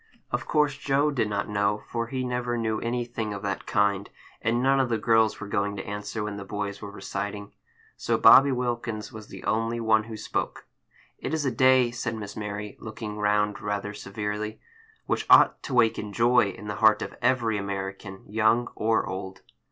Of 0.31 0.47
course 0.47 0.77
Joe 0.79 1.11
did 1.11 1.29
not 1.29 1.47
know, 1.47 1.83
for 1.87 2.07
he 2.07 2.23
never 2.23 2.57
knew 2.57 2.79
anything 2.79 3.35
of 3.35 3.43
that 3.43 3.67
kind; 3.67 4.09
and 4.41 4.63
none 4.63 4.79
of 4.79 4.89
the 4.89 4.97
girls 4.97 5.39
were 5.39 5.45
going 5.45 5.75
to 5.75 5.85
answer 5.85 6.23
when 6.23 6.37
the 6.37 6.43
boys 6.43 6.81
were 6.81 6.89
reciting. 6.89 7.53
So 7.97 8.17
Bobby 8.17 8.51
Wilkins 8.51 9.13
was 9.13 9.27
the 9.27 9.43
only 9.43 9.79
one 9.79 10.05
who 10.05 10.17
spoke. 10.17 10.65
"It 11.19 11.35
is 11.35 11.45
a 11.45 11.51
day," 11.51 11.91
said 11.91 12.15
Miss 12.15 12.35
Mary, 12.35 12.75
looking 12.79 13.19
round 13.19 13.61
rather 13.61 13.93
severely, 13.93 14.59
"which 15.05 15.27
ought 15.29 15.61
to 15.61 15.75
waken 15.75 16.13
joy 16.13 16.47
in 16.49 16.65
the 16.67 16.77
heart 16.77 17.03
of 17.03 17.13
every 17.21 17.59
American, 17.59 18.23
young 18.27 18.69
or 18.73 19.05
old." 19.05 19.43